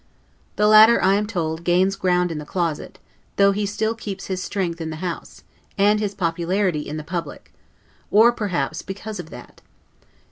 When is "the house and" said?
4.89-5.99